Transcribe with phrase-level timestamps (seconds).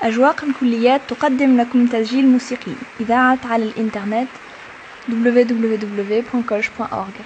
[0.00, 2.76] أجواق الكليات تقدم لكم تسجيل موسيقي.
[3.00, 4.36] إذاعة على الإنترنت
[5.10, 7.22] www.coach.org